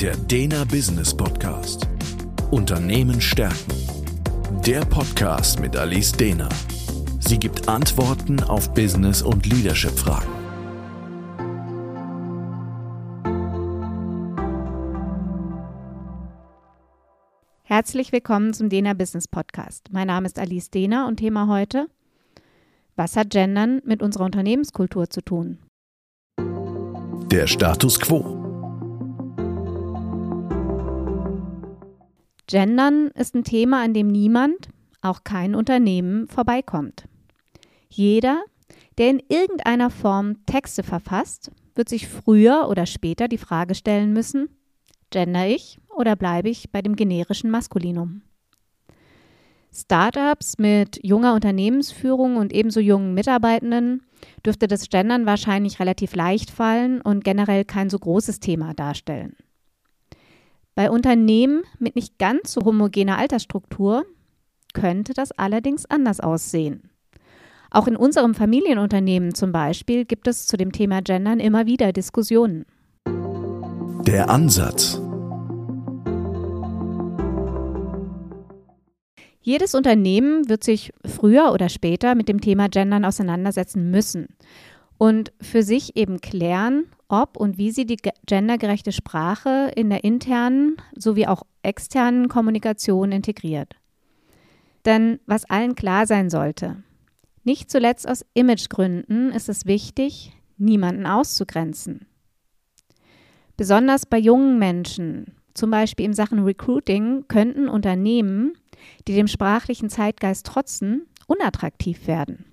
Der 0.00 0.14
Dena 0.14 0.64
Business 0.64 1.16
Podcast. 1.16 1.88
Unternehmen 2.50 3.18
stärken. 3.18 3.72
Der 4.66 4.80
Podcast 4.84 5.58
mit 5.58 5.74
Alice 5.74 6.12
Dena. 6.12 6.50
Sie 7.18 7.38
gibt 7.38 7.66
Antworten 7.66 8.42
auf 8.42 8.74
Business- 8.74 9.22
und 9.22 9.46
Leadership-Fragen. 9.46 10.28
Herzlich 17.62 18.12
willkommen 18.12 18.52
zum 18.52 18.68
Dena 18.68 18.92
Business 18.92 19.26
Podcast. 19.26 19.88
Mein 19.92 20.08
Name 20.08 20.26
ist 20.26 20.38
Alice 20.38 20.68
Dena 20.68 21.08
und 21.08 21.16
Thema 21.16 21.48
heute: 21.48 21.86
Was 22.96 23.16
hat 23.16 23.30
Gendern 23.30 23.80
mit 23.86 24.02
unserer 24.02 24.26
Unternehmenskultur 24.26 25.08
zu 25.08 25.22
tun? 25.22 25.58
Der 27.30 27.46
Status 27.46 27.98
quo. 27.98 28.45
Gendern 32.48 33.08
ist 33.08 33.34
ein 33.34 33.42
Thema, 33.42 33.82
an 33.82 33.92
dem 33.92 34.06
niemand, 34.08 34.68
auch 35.02 35.24
kein 35.24 35.54
Unternehmen, 35.54 36.28
vorbeikommt. 36.28 37.08
Jeder, 37.88 38.44
der 38.98 39.10
in 39.10 39.22
irgendeiner 39.28 39.90
Form 39.90 40.46
Texte 40.46 40.82
verfasst, 40.82 41.50
wird 41.74 41.88
sich 41.88 42.08
früher 42.08 42.68
oder 42.68 42.86
später 42.86 43.26
die 43.28 43.38
Frage 43.38 43.74
stellen 43.74 44.12
müssen, 44.12 44.48
gender 45.10 45.46
ich 45.46 45.78
oder 45.94 46.14
bleibe 46.14 46.48
ich 46.48 46.70
bei 46.70 46.82
dem 46.82 46.94
generischen 46.94 47.50
Maskulinum? 47.50 48.22
Startups 49.72 50.56
mit 50.56 51.00
junger 51.02 51.34
Unternehmensführung 51.34 52.36
und 52.36 52.52
ebenso 52.52 52.80
jungen 52.80 53.12
Mitarbeitenden 53.12 54.02
dürfte 54.44 54.68
das 54.68 54.88
Gendern 54.88 55.26
wahrscheinlich 55.26 55.80
relativ 55.80 56.14
leicht 56.14 56.50
fallen 56.50 57.02
und 57.02 57.24
generell 57.24 57.64
kein 57.64 57.90
so 57.90 57.98
großes 57.98 58.40
Thema 58.40 58.72
darstellen. 58.72 59.36
Bei 60.76 60.90
Unternehmen 60.90 61.62
mit 61.78 61.96
nicht 61.96 62.18
ganz 62.18 62.52
so 62.52 62.60
homogener 62.60 63.16
Altersstruktur 63.16 64.04
könnte 64.74 65.14
das 65.14 65.32
allerdings 65.32 65.86
anders 65.86 66.20
aussehen. 66.20 66.90
Auch 67.70 67.88
in 67.88 67.96
unserem 67.96 68.34
Familienunternehmen 68.34 69.34
zum 69.34 69.52
Beispiel 69.52 70.04
gibt 70.04 70.28
es 70.28 70.46
zu 70.46 70.58
dem 70.58 70.72
Thema 70.72 71.00
Gendern 71.00 71.40
immer 71.40 71.64
wieder 71.64 71.94
Diskussionen. 71.94 72.66
Der 74.06 74.28
Ansatz. 74.28 75.00
Jedes 79.40 79.74
Unternehmen 79.74 80.46
wird 80.50 80.62
sich 80.62 80.92
früher 81.06 81.52
oder 81.54 81.70
später 81.70 82.14
mit 82.14 82.28
dem 82.28 82.42
Thema 82.42 82.68
Gendern 82.68 83.06
auseinandersetzen 83.06 83.90
müssen 83.90 84.26
und 84.98 85.32
für 85.40 85.62
sich 85.62 85.96
eben 85.96 86.20
klären, 86.20 86.86
ob 87.08 87.36
und 87.36 87.58
wie 87.58 87.70
sie 87.70 87.86
die 87.86 87.98
gendergerechte 88.26 88.92
Sprache 88.92 89.70
in 89.76 89.90
der 89.90 90.04
internen 90.04 90.76
sowie 90.96 91.26
auch 91.26 91.42
externen 91.62 92.28
Kommunikation 92.28 93.12
integriert. 93.12 93.76
Denn 94.84 95.20
was 95.26 95.44
allen 95.44 95.74
klar 95.74 96.06
sein 96.06 96.30
sollte, 96.30 96.82
nicht 97.44 97.70
zuletzt 97.70 98.08
aus 98.08 98.24
Imagegründen 98.34 99.30
ist 99.30 99.48
es 99.48 99.66
wichtig, 99.66 100.32
niemanden 100.58 101.06
auszugrenzen. 101.06 102.06
Besonders 103.56 104.04
bei 104.04 104.18
jungen 104.18 104.58
Menschen, 104.58 105.36
zum 105.54 105.70
Beispiel 105.70 106.06
in 106.06 106.12
Sachen 106.12 106.42
Recruiting, 106.42 107.24
könnten 107.28 107.68
Unternehmen, 107.68 108.54
die 109.08 109.14
dem 109.14 109.28
sprachlichen 109.28 109.90
Zeitgeist 109.90 110.46
trotzen, 110.46 111.06
unattraktiv 111.26 112.06
werden. 112.06 112.44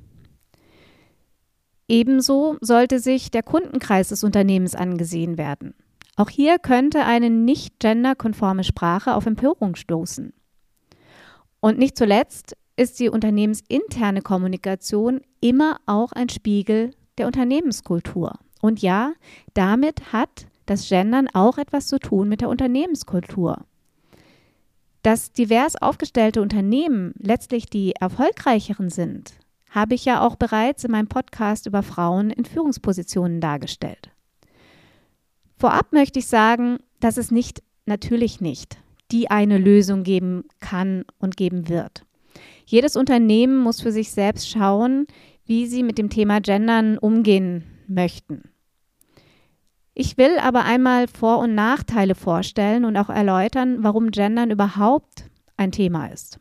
Ebenso 1.87 2.57
sollte 2.61 2.99
sich 2.99 3.31
der 3.31 3.43
Kundenkreis 3.43 4.09
des 4.09 4.23
Unternehmens 4.23 4.75
angesehen 4.75 5.37
werden. 5.37 5.73
Auch 6.15 6.29
hier 6.29 6.59
könnte 6.59 7.05
eine 7.05 7.29
nicht 7.29 7.79
genderkonforme 7.79 8.63
Sprache 8.63 9.15
auf 9.15 9.25
Empörung 9.25 9.75
stoßen. 9.75 10.33
Und 11.59 11.77
nicht 11.77 11.97
zuletzt 11.97 12.55
ist 12.75 12.99
die 12.99 13.09
unternehmensinterne 13.09 14.21
Kommunikation 14.21 15.21
immer 15.41 15.77
auch 15.85 16.11
ein 16.11 16.29
Spiegel 16.29 16.91
der 17.17 17.27
Unternehmenskultur. 17.27 18.33
Und 18.61 18.81
ja, 18.81 19.13
damit 19.53 20.13
hat 20.13 20.47
das 20.65 20.87
Gendern 20.87 21.27
auch 21.33 21.57
etwas 21.57 21.87
zu 21.87 21.99
tun 21.99 22.29
mit 22.29 22.41
der 22.41 22.49
Unternehmenskultur. 22.49 23.65
Dass 25.01 25.33
divers 25.33 25.75
aufgestellte 25.81 26.41
Unternehmen 26.41 27.13
letztlich 27.17 27.65
die 27.65 27.93
erfolgreicheren 27.93 28.89
sind, 28.89 29.33
habe 29.73 29.95
ich 29.95 30.05
ja 30.05 30.21
auch 30.21 30.35
bereits 30.35 30.83
in 30.83 30.91
meinem 30.91 31.07
Podcast 31.07 31.65
über 31.65 31.81
Frauen 31.81 32.29
in 32.29 32.45
Führungspositionen 32.45 33.41
dargestellt. 33.41 34.11
Vorab 35.57 35.91
möchte 35.91 36.19
ich 36.19 36.27
sagen, 36.27 36.77
dass 36.99 37.17
es 37.17 37.31
nicht, 37.31 37.63
natürlich 37.85 38.39
nicht, 38.39 38.77
die 39.11 39.31
eine 39.31 39.57
Lösung 39.57 40.03
geben 40.03 40.45
kann 40.59 41.05
und 41.17 41.37
geben 41.37 41.69
wird. 41.69 42.05
Jedes 42.65 42.95
Unternehmen 42.95 43.57
muss 43.57 43.81
für 43.81 43.91
sich 43.91 44.11
selbst 44.11 44.49
schauen, 44.49 45.07
wie 45.45 45.65
sie 45.65 45.83
mit 45.83 45.97
dem 45.97 46.09
Thema 46.09 46.39
Gendern 46.39 46.97
umgehen 46.97 47.63
möchten. 47.87 48.49
Ich 49.95 50.17
will 50.17 50.37
aber 50.39 50.65
einmal 50.65 51.07
Vor- 51.07 51.39
und 51.39 51.55
Nachteile 51.55 52.15
vorstellen 52.15 52.85
und 52.85 52.95
auch 52.97 53.09
erläutern, 53.09 53.83
warum 53.83 54.11
Gendern 54.11 54.51
überhaupt 54.51 55.29
ein 55.57 55.71
Thema 55.71 56.07
ist. 56.07 56.39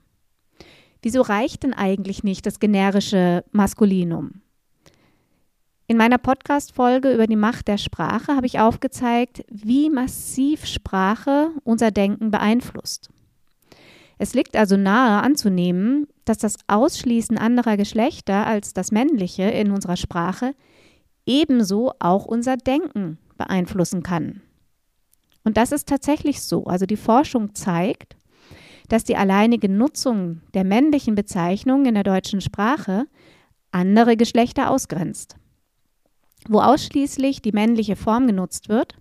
Wieso 1.02 1.20
reicht 1.20 1.64
denn 1.64 1.74
eigentlich 1.74 2.22
nicht 2.22 2.46
das 2.46 2.60
generische 2.60 3.44
Maskulinum? 3.50 4.40
In 5.88 5.96
meiner 5.96 6.18
Podcast-Folge 6.18 7.12
über 7.12 7.26
die 7.26 7.36
Macht 7.36 7.66
der 7.66 7.76
Sprache 7.76 8.36
habe 8.36 8.46
ich 8.46 8.60
aufgezeigt, 8.60 9.44
wie 9.50 9.90
massiv 9.90 10.64
Sprache 10.64 11.50
unser 11.64 11.90
Denken 11.90 12.30
beeinflusst. 12.30 13.10
Es 14.16 14.32
liegt 14.32 14.56
also 14.56 14.76
nahe 14.76 15.20
anzunehmen, 15.22 16.06
dass 16.24 16.38
das 16.38 16.56
Ausschließen 16.68 17.36
anderer 17.36 17.76
Geschlechter 17.76 18.46
als 18.46 18.72
das 18.72 18.92
männliche 18.92 19.42
in 19.42 19.72
unserer 19.72 19.96
Sprache 19.96 20.54
ebenso 21.26 21.90
auch 21.98 22.26
unser 22.26 22.56
Denken 22.56 23.18
beeinflussen 23.36 24.04
kann. 24.04 24.40
Und 25.42 25.56
das 25.56 25.72
ist 25.72 25.88
tatsächlich 25.88 26.40
so. 26.40 26.64
Also 26.64 26.86
die 26.86 26.96
Forschung 26.96 27.56
zeigt, 27.56 28.16
dass 28.92 29.04
die 29.04 29.16
alleinige 29.16 29.70
Nutzung 29.70 30.42
der 30.52 30.64
männlichen 30.64 31.14
Bezeichnung 31.14 31.86
in 31.86 31.94
der 31.94 32.02
deutschen 32.02 32.42
Sprache 32.42 33.06
andere 33.70 34.18
Geschlechter 34.18 34.70
ausgrenzt. 34.70 35.36
Wo 36.46 36.60
ausschließlich 36.60 37.40
die 37.40 37.52
männliche 37.52 37.96
Form 37.96 38.26
genutzt 38.26 38.68
wird, 38.68 38.96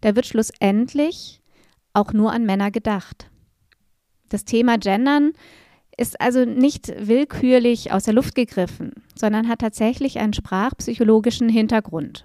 da 0.00 0.16
wird 0.16 0.24
schlussendlich 0.24 1.42
auch 1.92 2.14
nur 2.14 2.32
an 2.32 2.46
Männer 2.46 2.70
gedacht. 2.70 3.30
Das 4.30 4.46
Thema 4.46 4.78
Gendern 4.78 5.32
ist 5.98 6.22
also 6.22 6.46
nicht 6.46 6.90
willkürlich 7.06 7.92
aus 7.92 8.04
der 8.04 8.14
Luft 8.14 8.34
gegriffen, 8.34 8.92
sondern 9.14 9.46
hat 9.46 9.58
tatsächlich 9.58 10.20
einen 10.20 10.32
sprachpsychologischen 10.32 11.50
Hintergrund. 11.50 12.24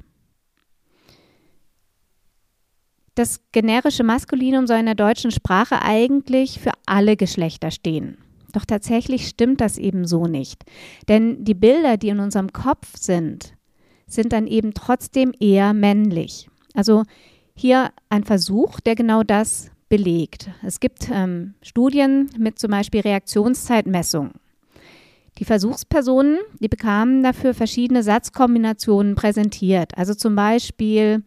Das 3.16 3.42
generische 3.52 4.04
Maskulinum 4.04 4.68
soll 4.68 4.78
in 4.78 4.86
der 4.86 4.96
deutschen 4.96 5.32
Sprache 5.32 5.82
eigentlich 5.82 6.60
für 6.60 6.72
alle 6.86 7.18
Geschlechter 7.18 7.72
stehen. 7.72 8.18
Doch 8.54 8.66
tatsächlich 8.66 9.28
stimmt 9.28 9.62
das 9.62 9.78
eben 9.78 10.06
so 10.06 10.26
nicht. 10.26 10.64
Denn 11.08 11.44
die 11.44 11.54
Bilder, 11.54 11.98
die 11.98 12.10
in 12.10 12.20
unserem 12.20 12.52
Kopf 12.52 12.98
sind, 12.98 13.54
sind 14.08 14.34
dann 14.34 14.48
eben 14.48 14.74
trotzdem 14.74 15.34
eher 15.40 15.74
männlich. 15.74 16.50
Also 16.74 17.04
hier 17.56 17.92
ein 18.10 18.24
Versuch, 18.24 18.80
der 18.80 18.96
genau 18.96 19.24
das 19.24 19.72
belegt. 19.88 20.50
Es 20.64 20.80
gibt 20.80 21.10
ähm, 21.12 21.56
Studien 21.62 22.30
mit 22.38 22.60
zum 22.60 22.72
Beispiel 22.72 23.02
Reaktionszeitmessung. 23.02 24.32
Die 25.38 25.46
Versuchspersonen, 25.46 26.38
die 26.60 26.68
bekamen 26.68 27.24
dafür 27.24 27.54
verschiedene 27.54 28.04
Satzkombinationen 28.04 29.16
präsentiert. 29.16 29.98
Also 29.98 30.14
zum 30.14 30.36
Beispiel 30.36 31.24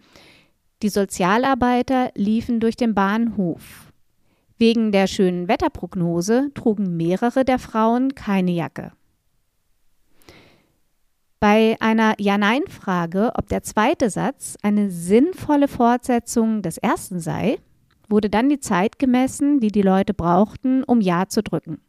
die 0.83 0.89
Sozialarbeiter 0.89 2.11
liefen 2.15 2.61
durch 2.61 2.77
den 2.77 2.95
Bahnhof. 2.95 3.93
Wegen 4.59 4.93
der 4.93 5.07
schönen 5.07 5.49
Wetterprognose 5.49 6.51
trugen 6.55 6.97
mehrere 6.97 7.45
der 7.45 7.59
Frauen 7.59 8.15
keine 8.15 8.53
Jacke. 8.53 8.93
Bei 11.41 11.77
einer 11.81 12.15
Ja-Nein-Frage, 12.19 13.33
ob 13.35 13.49
der 13.49 13.65
zweite 13.65 14.11
Satz 14.11 14.57
eine 14.63 14.91
sinnvolle 14.91 15.67
Fortsetzung 15.67 16.63
des 16.63 16.79
ersten 16.79 17.19
sei, 17.19 17.59
wurde 18.09 18.31
dann 18.31 18.49
die 18.49 18.61
Zeit 18.61 18.99
gemessen, 19.01 19.59
die 19.59 19.73
die 19.73 19.83
Leute 19.83 20.15
brauchten, 20.15 20.85
um 20.85 21.01
Ja 21.01 21.27
zu 21.29 21.43
drücken. 21.43 21.81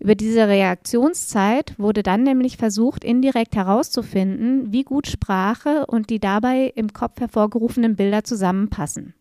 Über 0.00 0.14
diese 0.14 0.46
Reaktionszeit 0.46 1.74
wurde 1.78 2.02
dann 2.02 2.22
nämlich 2.22 2.56
versucht, 2.56 3.02
indirekt 3.02 3.56
herauszufinden, 3.56 4.72
wie 4.72 4.84
gut 4.84 5.08
Sprache 5.08 5.86
und 5.86 6.10
die 6.10 6.20
dabei 6.20 6.72
im 6.76 6.92
Kopf 6.92 7.20
hervorgerufenen 7.20 7.96
Bilder 7.96 8.22
zusammenpassen. 8.22 9.14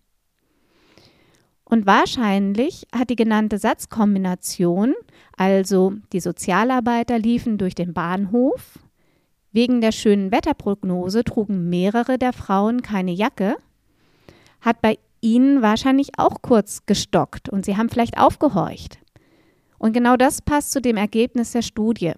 Und 1.65 1.85
wahrscheinlich 1.85 2.87
hat 2.95 3.09
die 3.09 3.15
genannte 3.15 3.57
Satzkombination, 3.57 4.93
also 5.35 5.93
die 6.13 6.21
Sozialarbeiter 6.21 7.19
liefen 7.19 7.57
durch 7.57 7.75
den 7.75 7.93
Bahnhof, 7.93 8.79
wegen 9.51 9.81
der 9.81 9.91
schönen 9.91 10.31
Wetterprognose 10.31 11.23
trugen 11.23 11.69
mehrere 11.69 12.17
der 12.17 12.31
Frauen 12.31 12.83
keine 12.83 13.11
Jacke, 13.11 13.57
hat 14.61 14.81
bei 14.81 14.97
ihnen 15.19 15.61
wahrscheinlich 15.61 16.11
auch 16.17 16.41
kurz 16.41 16.85
gestockt 16.85 17.49
und 17.49 17.65
sie 17.65 17.75
haben 17.75 17.89
vielleicht 17.89 18.17
aufgehorcht. 18.17 18.99
Und 19.77 19.93
genau 19.93 20.17
das 20.17 20.41
passt 20.41 20.71
zu 20.71 20.81
dem 20.81 20.97
Ergebnis 20.97 21.51
der 21.51 21.61
Studie. 21.61 22.13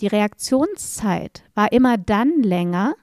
Die 0.00 0.08
Reaktionszeit 0.08 1.44
war 1.54 1.72
immer 1.72 1.96
dann 1.96 2.42
länger, 2.42 2.94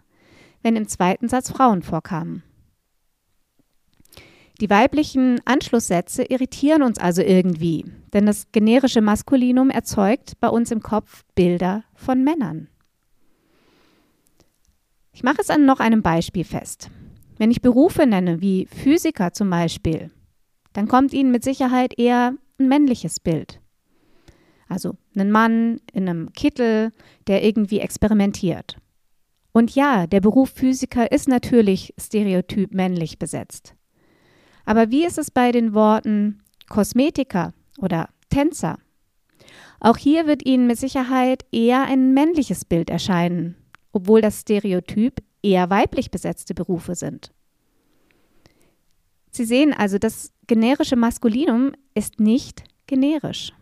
wenn 0.62 0.76
im 0.76 0.88
zweiten 0.88 1.30
Satz 1.30 1.50
Frauen 1.52 1.82
vorkamen. 1.82 2.44
Die 4.60 4.70
weiblichen 4.70 5.40
Anschlusssätze 5.46 6.24
irritieren 6.24 6.84
uns 6.84 6.98
also 6.98 7.22
irgendwie, 7.22 7.86
denn 8.14 8.26
das 8.26 8.52
generische 8.52 9.00
Maskulinum 9.00 9.70
erzeugt 9.70 10.34
bei 10.42 10.50
uns 10.50 10.72
im 10.72 10.82
Kopf 10.82 11.24
Bilder 11.34 11.86
von 11.96 12.26
Männern. 12.26 12.68
Ich 15.14 15.24
mache 15.24 15.42
es 15.42 15.50
an 15.50 15.66
noch 15.66 15.80
einem 15.80 16.02
Beispiel 16.02 16.44
fest. 16.44 16.90
Wenn 17.38 17.52
ich 17.52 17.62
Berufe 17.62 18.06
nenne, 18.06 18.42
wie 18.42 18.66
Physiker 18.66 19.32
zum 19.32 19.50
Beispiel, 19.50 20.12
dann 20.74 20.90
kommt 20.90 21.14
Ihnen 21.14 21.32
mit 21.32 21.46
Sicherheit 21.46 21.98
eher 21.98 22.34
ein 22.60 22.68
männliches 22.68 23.22
Bild. 23.22 23.62
Also 24.70 24.96
einen 25.16 25.32
Mann 25.32 25.82
in 25.92 26.08
einem 26.08 26.32
Kittel, 26.32 26.94
der 27.28 27.44
irgendwie 27.44 27.80
experimentiert. 27.80 28.78
Und 29.52 29.74
ja, 29.76 30.08
der 30.08 30.22
Beruf 30.22 30.52
Physiker 30.52 31.12
ist 31.12 31.28
natürlich 31.28 31.94
stereotyp 32.00 32.74
männlich 32.74 33.20
besetzt. 33.20 33.76
Aber 34.66 34.92
wie 34.92 35.06
ist 35.06 35.18
es 35.18 35.32
bei 35.32 35.52
den 35.52 35.74
Worten 35.74 36.44
Kosmetiker 36.70 37.54
oder 37.80 38.10
Tänzer? 38.30 38.78
Auch 39.80 39.98
hier 39.98 40.28
wird 40.28 40.46
Ihnen 40.46 40.68
mit 40.68 40.78
Sicherheit 40.78 41.46
eher 41.52 41.84
ein 41.84 42.14
männliches 42.14 42.64
Bild 42.64 42.92
erscheinen, 42.92 43.56
obwohl 43.92 44.22
das 44.22 44.42
Stereotyp 44.42 45.24
eher 45.42 45.70
weiblich 45.72 46.12
besetzte 46.12 46.54
Berufe 46.54 46.94
sind. 46.94 47.32
Sie 49.32 49.46
sehen 49.46 49.74
also, 49.74 49.98
das 49.98 50.32
generische 50.48 50.96
Maskulinum 50.96 51.72
ist 51.94 52.20
nicht 52.20 52.64
generisch. 52.88 53.54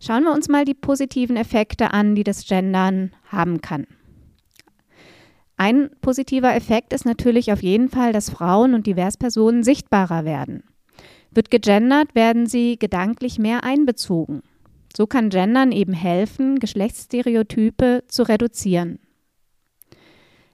Schauen 0.00 0.24
wir 0.24 0.32
uns 0.32 0.48
mal 0.48 0.64
die 0.64 0.74
positiven 0.74 1.36
Effekte 1.36 1.92
an, 1.92 2.14
die 2.14 2.24
das 2.24 2.46
Gendern 2.46 3.12
haben 3.28 3.60
kann. 3.60 3.86
Ein 5.56 5.90
positiver 6.02 6.54
Effekt 6.54 6.92
ist 6.92 7.06
natürlich 7.06 7.50
auf 7.50 7.62
jeden 7.62 7.88
Fall, 7.88 8.12
dass 8.12 8.30
Frauen 8.30 8.74
und 8.74 8.86
Diverspersonen 8.86 9.62
sichtbarer 9.62 10.24
werden. 10.24 10.64
Wird 11.30 11.50
gegendert, 11.50 12.14
werden 12.14 12.46
sie 12.46 12.78
gedanklich 12.78 13.38
mehr 13.38 13.64
einbezogen. 13.64 14.42
So 14.94 15.06
kann 15.06 15.30
Gendern 15.30 15.72
eben 15.72 15.92
helfen, 15.92 16.58
Geschlechtsstereotype 16.58 18.04
zu 18.06 18.22
reduzieren. 18.22 18.98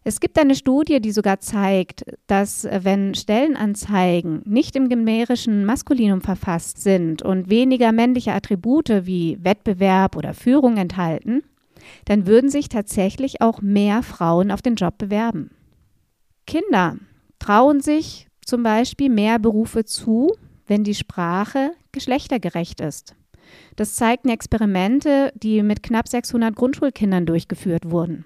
Es 0.05 0.19
gibt 0.19 0.37
eine 0.39 0.57
Studie, 0.57 1.01
die 1.01 1.13
sogar 1.13 1.39
zeigt, 1.39 2.05
dass 2.27 2.65
äh, 2.65 2.81
wenn 2.83 3.15
Stellenanzeigen 3.15 4.43
nicht 4.45 4.75
im 4.75 4.89
generischen 4.89 5.65
Maskulinum 5.65 6.21
verfasst 6.21 6.83
sind 6.83 7.23
und 7.23 7.49
weniger 7.49 7.93
männliche 7.93 8.33
Attribute 8.33 9.07
wie 9.07 9.39
Wettbewerb 9.41 10.17
oder 10.17 10.35
Führung 10.35 10.77
enthalten, 10.77 11.43
dann 12.05 12.27
würden 12.27 12.51
sich 12.51 12.69
tatsächlich 12.69 13.41
auch 13.41 13.61
mehr 13.61 14.03
Frauen 14.03 14.51
auf 14.51 14.63
den 14.63 14.75
Job 14.75 14.99
bewerben. 14.99 15.51
Kinder 16.47 16.97
trauen 17.39 17.81
sich 17.81 18.27
zum 18.45 18.63
Beispiel 18.63 19.09
mehr 19.09 19.39
Berufe 19.39 19.85
zu, 19.85 20.35
wenn 20.67 20.85
die 20.85 20.95
Sprache 20.95 21.73
geschlechtergerecht 21.93 22.81
ist. 22.81 23.15
Das 23.77 23.95
zeigten 23.95 24.31
Experimente, 24.31 25.33
die 25.37 25.63
mit 25.63 25.83
knapp 25.83 26.09
600 26.09 26.57
Grundschulkindern 26.57 27.27
durchgeführt 27.27 27.91
wurden. 27.91 28.25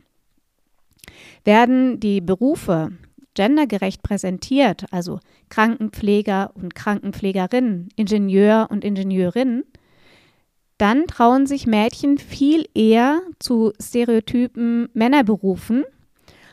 Werden 1.44 2.00
die 2.00 2.21
Berufe 2.21 2.93
gendergerecht 3.35 4.03
präsentiert, 4.03 4.87
also 4.91 5.21
Krankenpfleger 5.50 6.53
und 6.55 6.75
Krankenpflegerinnen, 6.75 7.91
Ingenieur 7.94 8.69
und 8.71 8.85
Ingenieurinnen, 8.85 9.65
dann 10.79 11.06
trauen 11.06 11.47
sich 11.47 11.67
Mädchen 11.67 12.19
viel 12.19 12.67
eher 12.75 13.21
zu 13.38 13.73
Stereotypen 13.81 14.88
Männerberufen 14.93 15.85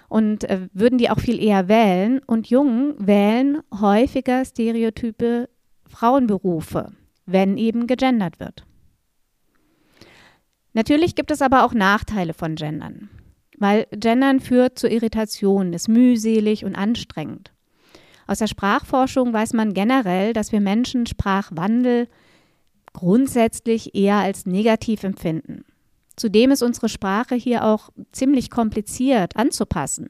und 0.07 0.45
äh, 0.45 0.67
würden 0.73 0.97
die 0.97 1.09
auch 1.09 1.19
viel 1.19 1.43
eher 1.43 1.67
wählen. 1.67 2.21
Und 2.25 2.49
Jungen 2.49 2.95
wählen 3.05 3.61
häufiger 3.73 4.45
Stereotype 4.45 5.49
Frauenberufe, 5.87 6.91
wenn 7.25 7.57
eben 7.57 7.87
gegendert 7.87 8.39
wird. 8.39 8.65
Natürlich 10.73 11.15
gibt 11.15 11.29
es 11.29 11.41
aber 11.41 11.65
auch 11.65 11.73
Nachteile 11.73 12.33
von 12.33 12.55
Gendern. 12.55 13.09
Weil 13.63 13.87
Gendern 13.91 14.41
führt 14.41 14.77
zu 14.77 14.89
Irritationen, 14.89 15.71
ist 15.71 15.87
mühselig 15.87 16.65
und 16.65 16.75
anstrengend. 16.75 17.53
Aus 18.27 18.39
der 18.39 18.47
Sprachforschung 18.47 19.31
weiß 19.31 19.53
man 19.53 19.73
generell, 19.73 20.33
dass 20.33 20.51
wir 20.51 20.59
Menschen 20.59 21.05
Sprachwandel 21.05 22.09
grundsätzlich 22.91 23.95
eher 23.95 24.17
als 24.17 24.45
negativ 24.45 25.05
empfinden. 25.05 25.63
Zudem 26.17 26.51
ist 26.51 26.61
unsere 26.61 26.89
Sprache 26.89 27.35
hier 27.35 27.63
auch 27.63 27.89
ziemlich 28.11 28.49
kompliziert 28.49 29.37
anzupassen. 29.37 30.09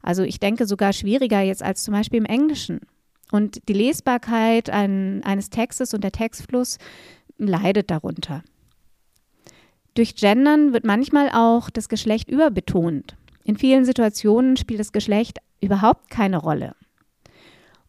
Also 0.00 0.22
ich 0.22 0.40
denke 0.40 0.64
sogar 0.64 0.94
schwieriger 0.94 1.42
jetzt 1.42 1.62
als 1.62 1.84
zum 1.84 1.92
Beispiel 1.92 2.20
im 2.20 2.24
Englischen. 2.24 2.80
Und 3.30 3.68
die 3.68 3.74
Lesbarkeit 3.74 4.70
ein, 4.70 5.22
eines 5.24 5.50
Textes 5.50 5.92
und 5.92 6.04
der 6.04 6.12
Textfluss 6.12 6.78
leidet 7.36 7.90
darunter. 7.90 8.42
Durch 9.94 10.16
Gendern 10.16 10.72
wird 10.72 10.84
manchmal 10.84 11.30
auch 11.30 11.70
das 11.70 11.88
Geschlecht 11.88 12.28
überbetont. 12.28 13.16
In 13.44 13.56
vielen 13.56 13.84
Situationen 13.84 14.56
spielt 14.56 14.80
das 14.80 14.92
Geschlecht 14.92 15.38
überhaupt 15.60 16.10
keine 16.10 16.38
Rolle. 16.38 16.74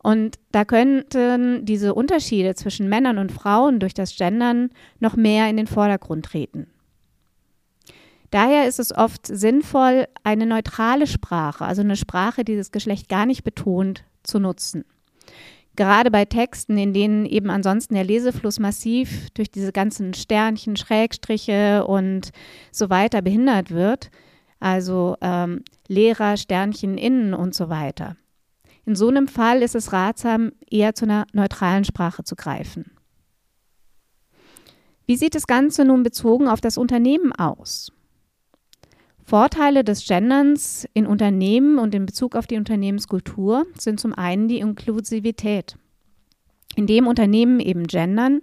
Und 0.03 0.37
da 0.51 0.65
könnten 0.65 1.65
diese 1.65 1.95
Unterschiede 1.95 2.53
zwischen 2.53 2.89
Männern 2.89 3.17
und 3.17 3.31
Frauen 3.31 3.79
durch 3.79 3.95
das 3.95 4.15
Gendern 4.15 4.69
noch 4.99 5.15
mehr 5.15 5.49
in 5.49 5.57
den 5.57 5.65
Vordergrund 5.65 6.25
treten. 6.25 6.67
Daher 8.29 8.67
ist 8.67 8.79
es 8.79 8.95
oft 8.95 9.25
sinnvoll, 9.25 10.07
eine 10.23 10.45
neutrale 10.45 11.07
Sprache, 11.07 11.65
also 11.65 11.81
eine 11.81 11.95
Sprache, 11.95 12.43
die 12.43 12.55
das 12.55 12.71
Geschlecht 12.71 13.09
gar 13.09 13.25
nicht 13.25 13.43
betont, 13.43 14.03
zu 14.21 14.39
nutzen 14.39 14.85
gerade 15.75 16.11
bei 16.11 16.25
Texten, 16.25 16.77
in 16.77 16.93
denen 16.93 17.25
eben 17.25 17.49
ansonsten 17.49 17.93
der 17.95 18.03
Lesefluss 18.03 18.59
massiv 18.59 19.29
durch 19.33 19.51
diese 19.51 19.71
ganzen 19.71 20.13
Sternchen, 20.13 20.75
Schrägstriche 20.75 21.85
und 21.85 22.31
so 22.71 22.89
weiter 22.89 23.21
behindert 23.21 23.71
wird, 23.71 24.09
also 24.59 25.15
ähm, 25.21 25.63
Lehrer, 25.87 26.37
Sternchen 26.37 26.97
innen 26.97 27.33
und 27.33 27.53
so 27.53 27.69
weiter. 27.69 28.15
In 28.85 28.95
so 28.95 29.07
einem 29.07 29.27
Fall 29.27 29.61
ist 29.61 29.75
es 29.75 29.93
ratsam, 29.93 30.51
eher 30.69 30.93
zu 30.93 31.05
einer 31.05 31.25
neutralen 31.33 31.85
Sprache 31.85 32.23
zu 32.23 32.35
greifen. 32.35 32.91
Wie 35.07 35.17
sieht 35.17 35.35
das 35.35 35.47
Ganze 35.47 35.85
nun 35.85 36.03
bezogen 36.03 36.47
auf 36.47 36.61
das 36.61 36.77
Unternehmen 36.77 37.31
aus? 37.31 37.91
Vorteile 39.27 39.83
des 39.83 40.05
Genderns 40.05 40.87
in 40.93 41.07
Unternehmen 41.07 41.79
und 41.79 41.95
in 41.95 42.05
Bezug 42.05 42.35
auf 42.35 42.45
die 42.45 42.57
Unternehmenskultur 42.57 43.65
sind 43.75 43.99
zum 43.99 44.13
einen 44.13 44.47
die 44.47 44.59
Inklusivität. 44.59 45.77
Indem 46.75 47.07
Unternehmen 47.07 47.59
eben 47.59 47.87
gendern, 47.87 48.41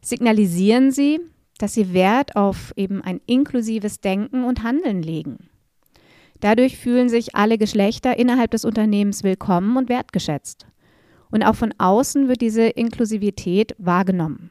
signalisieren 0.00 0.92
sie, 0.92 1.18
dass 1.58 1.74
sie 1.74 1.92
Wert 1.92 2.36
auf 2.36 2.72
eben 2.76 3.02
ein 3.02 3.20
inklusives 3.26 4.00
Denken 4.00 4.44
und 4.44 4.62
Handeln 4.62 5.02
legen. 5.02 5.48
Dadurch 6.38 6.76
fühlen 6.76 7.08
sich 7.08 7.34
alle 7.34 7.58
Geschlechter 7.58 8.16
innerhalb 8.16 8.52
des 8.52 8.64
Unternehmens 8.64 9.24
willkommen 9.24 9.76
und 9.76 9.88
wertgeschätzt. 9.88 10.66
Und 11.32 11.42
auch 11.42 11.56
von 11.56 11.74
außen 11.78 12.28
wird 12.28 12.42
diese 12.42 12.66
Inklusivität 12.68 13.74
wahrgenommen. 13.78 14.50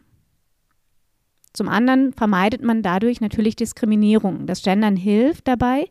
Zum 1.53 1.67
anderen 1.67 2.13
vermeidet 2.13 2.63
man 2.63 2.81
dadurch 2.81 3.20
natürlich 3.20 3.55
Diskriminierung. 3.55 4.46
Das 4.46 4.63
Gendern 4.63 4.96
hilft 4.96 5.48
dabei, 5.48 5.89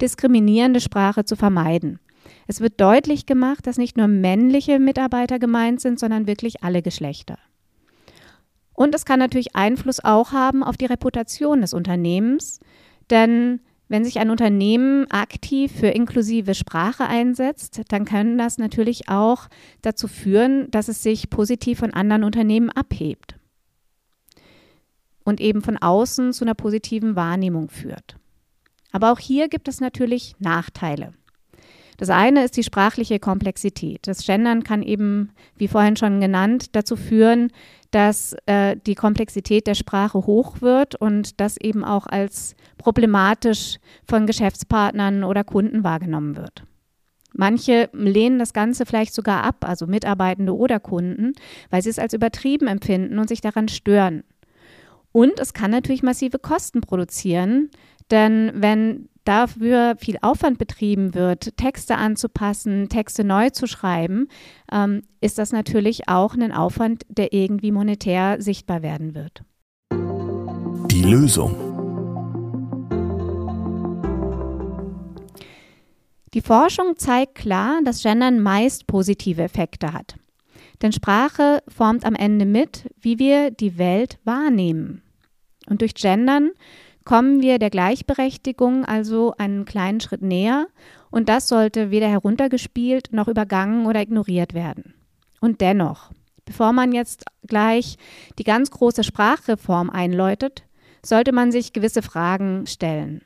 diskriminierende 0.00 0.80
Sprache 0.80 1.24
zu 1.24 1.34
vermeiden. 1.34 1.98
Es 2.46 2.60
wird 2.60 2.80
deutlich 2.80 3.24
gemacht, 3.24 3.66
dass 3.66 3.78
nicht 3.78 3.96
nur 3.96 4.06
männliche 4.08 4.78
Mitarbeiter 4.78 5.38
gemeint 5.38 5.80
sind, 5.80 5.98
sondern 5.98 6.26
wirklich 6.26 6.62
alle 6.62 6.82
Geschlechter. 6.82 7.38
Und 8.74 8.94
es 8.94 9.04
kann 9.04 9.18
natürlich 9.18 9.56
Einfluss 9.56 10.04
auch 10.04 10.32
haben 10.32 10.62
auf 10.62 10.76
die 10.76 10.86
Reputation 10.86 11.62
des 11.62 11.72
Unternehmens, 11.72 12.60
denn 13.10 13.60
wenn 13.88 14.04
sich 14.04 14.18
ein 14.18 14.30
Unternehmen 14.30 15.10
aktiv 15.10 15.72
für 15.72 15.88
inklusive 15.88 16.54
Sprache 16.54 17.06
einsetzt, 17.06 17.80
dann 17.88 18.04
kann 18.04 18.36
das 18.36 18.58
natürlich 18.58 19.08
auch 19.08 19.48
dazu 19.80 20.06
führen, 20.06 20.70
dass 20.70 20.88
es 20.88 21.02
sich 21.02 21.30
positiv 21.30 21.78
von 21.78 21.94
anderen 21.94 22.22
Unternehmen 22.22 22.68
abhebt 22.68 23.37
und 25.28 25.42
eben 25.42 25.60
von 25.60 25.76
außen 25.76 26.32
zu 26.32 26.44
einer 26.44 26.54
positiven 26.54 27.14
Wahrnehmung 27.14 27.68
führt. 27.68 28.16
Aber 28.92 29.12
auch 29.12 29.18
hier 29.18 29.48
gibt 29.48 29.68
es 29.68 29.78
natürlich 29.80 30.34
Nachteile. 30.38 31.12
Das 31.98 32.08
eine 32.08 32.44
ist 32.44 32.56
die 32.56 32.62
sprachliche 32.62 33.18
Komplexität. 33.18 34.06
Das 34.06 34.24
Gendern 34.24 34.64
kann 34.64 34.82
eben, 34.82 35.30
wie 35.56 35.68
vorhin 35.68 35.96
schon 35.96 36.20
genannt, 36.20 36.74
dazu 36.74 36.96
führen, 36.96 37.52
dass 37.90 38.36
äh, 38.46 38.76
die 38.86 38.94
Komplexität 38.94 39.66
der 39.66 39.74
Sprache 39.74 40.18
hoch 40.18 40.62
wird 40.62 40.94
und 40.94 41.40
das 41.40 41.58
eben 41.58 41.84
auch 41.84 42.06
als 42.06 42.54
problematisch 42.78 43.78
von 44.08 44.26
Geschäftspartnern 44.26 45.24
oder 45.24 45.44
Kunden 45.44 45.84
wahrgenommen 45.84 46.36
wird. 46.36 46.62
Manche 47.34 47.90
lehnen 47.92 48.38
das 48.38 48.54
Ganze 48.54 48.86
vielleicht 48.86 49.12
sogar 49.12 49.42
ab, 49.44 49.66
also 49.68 49.86
Mitarbeitende 49.86 50.56
oder 50.56 50.80
Kunden, 50.80 51.32
weil 51.68 51.82
sie 51.82 51.90
es 51.90 51.98
als 51.98 52.14
übertrieben 52.14 52.68
empfinden 52.68 53.18
und 53.18 53.28
sich 53.28 53.42
daran 53.42 53.68
stören. 53.68 54.24
Und 55.12 55.38
es 55.38 55.52
kann 55.52 55.70
natürlich 55.70 56.02
massive 56.02 56.38
Kosten 56.38 56.80
produzieren, 56.80 57.70
denn 58.10 58.52
wenn 58.54 59.08
dafür 59.24 59.96
viel 59.98 60.16
Aufwand 60.22 60.58
betrieben 60.58 61.14
wird, 61.14 61.56
Texte 61.58 61.96
anzupassen, 61.96 62.88
Texte 62.88 63.24
neu 63.24 63.50
zu 63.50 63.66
schreiben, 63.66 64.28
ähm, 64.72 65.02
ist 65.20 65.38
das 65.38 65.52
natürlich 65.52 66.08
auch 66.08 66.34
ein 66.34 66.52
Aufwand, 66.52 67.04
der 67.08 67.32
irgendwie 67.34 67.70
monetär 67.70 68.40
sichtbar 68.40 68.82
werden 68.82 69.14
wird. 69.14 69.42
Die 70.90 71.02
Lösung. 71.02 71.54
Die 76.34 76.40
Forschung 76.40 76.96
zeigt 76.96 77.34
klar, 77.34 77.80
dass 77.84 78.02
Gendern 78.02 78.40
meist 78.40 78.86
positive 78.86 79.42
Effekte 79.42 79.92
hat. 79.92 80.16
Denn 80.82 80.92
Sprache 80.92 81.62
formt 81.68 82.04
am 82.04 82.14
Ende 82.14 82.44
mit, 82.44 82.88
wie 83.00 83.18
wir 83.18 83.50
die 83.50 83.78
Welt 83.78 84.18
wahrnehmen. 84.24 85.02
Und 85.68 85.80
durch 85.80 85.94
Gendern 85.94 86.50
kommen 87.04 87.40
wir 87.40 87.58
der 87.58 87.70
Gleichberechtigung 87.70 88.84
also 88.84 89.34
einen 89.38 89.64
kleinen 89.64 90.00
Schritt 90.00 90.22
näher 90.22 90.66
und 91.10 91.28
das 91.28 91.48
sollte 91.48 91.90
weder 91.90 92.08
heruntergespielt 92.08 93.12
noch 93.12 93.28
übergangen 93.28 93.86
oder 93.86 94.02
ignoriert 94.02 94.54
werden. 94.54 94.94
Und 95.40 95.60
dennoch, 95.60 96.10
bevor 96.44 96.72
man 96.72 96.92
jetzt 96.92 97.24
gleich 97.46 97.96
die 98.38 98.44
ganz 98.44 98.70
große 98.70 99.04
Sprachreform 99.04 99.90
einläutet, 99.90 100.64
sollte 101.04 101.32
man 101.32 101.50
sich 101.50 101.72
gewisse 101.72 102.02
Fragen 102.02 102.66
stellen. 102.66 103.22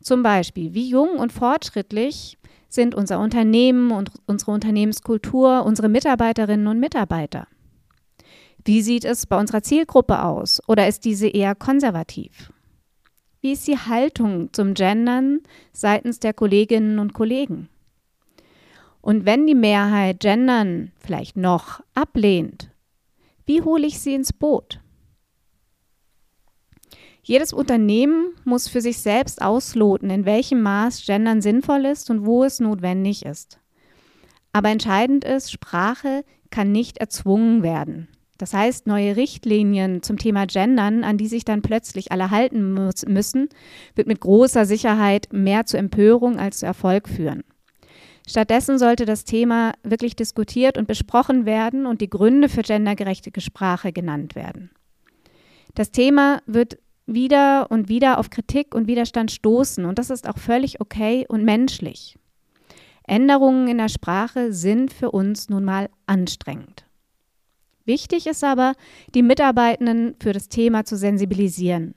Zum 0.00 0.22
Beispiel, 0.22 0.72
wie 0.74 0.88
jung 0.88 1.18
und 1.18 1.32
fortschrittlich 1.32 2.38
sind 2.76 2.94
unser 2.94 3.18
Unternehmen 3.18 3.90
und 3.90 4.12
unsere 4.26 4.52
Unternehmenskultur, 4.52 5.64
unsere 5.64 5.88
Mitarbeiterinnen 5.88 6.68
und 6.68 6.78
Mitarbeiter? 6.78 7.48
Wie 8.64 8.82
sieht 8.82 9.04
es 9.04 9.26
bei 9.26 9.38
unserer 9.38 9.62
Zielgruppe 9.62 10.22
aus 10.22 10.60
oder 10.68 10.86
ist 10.86 11.04
diese 11.04 11.26
eher 11.26 11.56
konservativ? 11.56 12.52
Wie 13.40 13.52
ist 13.52 13.66
die 13.66 13.78
Haltung 13.78 14.52
zum 14.52 14.74
Gendern 14.74 15.40
seitens 15.72 16.20
der 16.20 16.32
Kolleginnen 16.32 17.00
und 17.00 17.12
Kollegen? 17.12 17.68
Und 19.00 19.24
wenn 19.24 19.46
die 19.46 19.54
Mehrheit 19.54 20.20
Gendern 20.20 20.92
vielleicht 20.98 21.36
noch 21.36 21.80
ablehnt, 21.94 22.70
wie 23.44 23.62
hole 23.62 23.86
ich 23.86 24.00
sie 24.00 24.14
ins 24.14 24.32
Boot? 24.32 24.80
Jedes 27.28 27.52
Unternehmen 27.52 28.36
muss 28.44 28.68
für 28.68 28.80
sich 28.80 28.98
selbst 28.98 29.42
ausloten, 29.42 30.10
in 30.10 30.26
welchem 30.26 30.62
Maß 30.62 31.04
Gendern 31.04 31.42
sinnvoll 31.42 31.84
ist 31.84 32.08
und 32.08 32.24
wo 32.24 32.44
es 32.44 32.60
notwendig 32.60 33.26
ist. 33.26 33.58
Aber 34.52 34.68
entscheidend 34.68 35.24
ist, 35.24 35.50
Sprache 35.50 36.24
kann 36.50 36.70
nicht 36.70 36.98
erzwungen 36.98 37.64
werden. 37.64 38.06
Das 38.38 38.54
heißt, 38.54 38.86
neue 38.86 39.16
Richtlinien 39.16 40.04
zum 40.04 40.18
Thema 40.18 40.46
Gendern, 40.46 41.02
an 41.02 41.18
die 41.18 41.26
sich 41.26 41.44
dann 41.44 41.62
plötzlich 41.62 42.12
alle 42.12 42.30
halten 42.30 42.74
müssen, 43.08 43.48
wird 43.96 44.06
mit 44.06 44.20
großer 44.20 44.64
Sicherheit 44.64 45.26
mehr 45.32 45.66
zu 45.66 45.76
Empörung 45.76 46.38
als 46.38 46.58
zu 46.58 46.66
Erfolg 46.66 47.08
führen. 47.08 47.42
Stattdessen 48.28 48.78
sollte 48.78 49.04
das 49.04 49.24
Thema 49.24 49.72
wirklich 49.82 50.14
diskutiert 50.14 50.78
und 50.78 50.86
besprochen 50.86 51.44
werden 51.44 51.86
und 51.86 52.00
die 52.00 52.10
Gründe 52.10 52.48
für 52.48 52.62
gendergerechte 52.62 53.32
Sprache 53.40 53.92
genannt 53.92 54.36
werden. 54.36 54.70
Das 55.74 55.90
Thema 55.90 56.40
wird 56.46 56.78
wieder 57.06 57.70
und 57.70 57.88
wieder 57.88 58.18
auf 58.18 58.30
Kritik 58.30 58.74
und 58.74 58.86
Widerstand 58.86 59.30
stoßen 59.30 59.84
und 59.84 59.98
das 59.98 60.10
ist 60.10 60.28
auch 60.28 60.38
völlig 60.38 60.80
okay 60.80 61.24
und 61.28 61.44
menschlich. 61.44 62.18
Änderungen 63.06 63.68
in 63.68 63.78
der 63.78 63.88
Sprache 63.88 64.52
sind 64.52 64.92
für 64.92 65.12
uns 65.12 65.48
nun 65.48 65.64
mal 65.64 65.88
anstrengend. 66.06 66.84
Wichtig 67.84 68.26
ist 68.26 68.42
aber, 68.42 68.74
die 69.14 69.22
Mitarbeitenden 69.22 70.16
für 70.20 70.32
das 70.32 70.48
Thema 70.48 70.84
zu 70.84 70.96
sensibilisieren. 70.96 71.94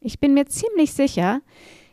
Ich 0.00 0.20
bin 0.20 0.34
mir 0.34 0.46
ziemlich 0.46 0.92
sicher, 0.92 1.40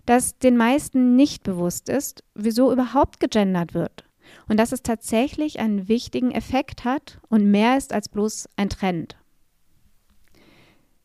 dass 0.06 0.38
den 0.38 0.56
meisten 0.56 1.16
nicht 1.16 1.44
bewusst 1.44 1.90
ist, 1.90 2.24
wieso 2.36 2.72
überhaupt 2.72 3.20
gegendert 3.20 3.74
wird 3.74 4.06
und 4.48 4.58
dass 4.58 4.72
es 4.72 4.84
tatsächlich 4.84 5.60
einen 5.60 5.88
wichtigen 5.88 6.32
Effekt 6.32 6.86
hat 6.86 7.20
und 7.30 7.50
mehr 7.50 7.78
ist 7.78 7.94
als 7.94 8.10
bloß 8.10 8.50
ein 8.56 8.70
Trend. 8.70 9.18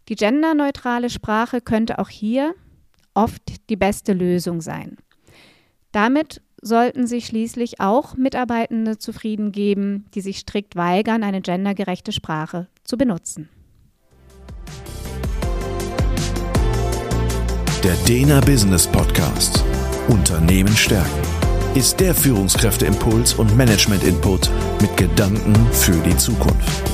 Die 0.09 0.17
genderneutrale 0.17 1.09
Sprache 1.09 1.61
könnte 1.61 1.99
auch 1.99 2.11
hier 2.11 2.55
oft 3.15 3.71
die 3.71 3.77
beste 3.77 4.13
Lösung 4.13 4.61
sein. 4.61 4.99
Damit 5.93 6.43
sollten 6.61 7.07
sich 7.07 7.27
schließlich 7.27 7.81
auch 7.81 8.17
Mitarbeitende 8.17 8.99
zufrieden 8.99 9.53
geben, 9.53 10.07
die 10.15 10.21
sich 10.21 10.39
strikt 10.39 10.77
weigern, 10.77 11.23
eine 11.23 11.41
gendergerechte 11.41 12.13
Sprache 12.13 12.69
zu 12.85 12.97
benutzen. 12.97 13.49
Der 17.83 17.95
Dena 18.09 18.41
Business 18.41 18.87
Podcast 18.87 19.63
Unternehmen 20.09 20.75
stärken 20.75 21.23
ist 21.75 22.01
der 22.01 22.15
Führungskräfteimpuls 22.15 23.35
und 23.35 23.57
Management-Input 23.57 24.51
mit 24.81 24.97
Gedanken 24.97 25.55
für 25.73 25.99
die 26.03 26.17
Zukunft. 26.17 26.94